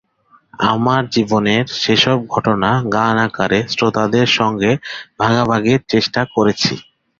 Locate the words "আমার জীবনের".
0.67-1.65